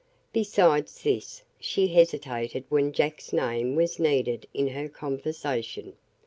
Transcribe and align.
Besides 0.33 1.03
this 1.03 1.43
she 1.59 1.89
hesitated 1.89 2.63
when 2.69 2.91
Jack's 2.91 3.31
name 3.31 3.75
was 3.75 3.99
needed 3.99 4.47
in 4.51 4.69
her 4.69 4.89
conversation. 4.89 5.95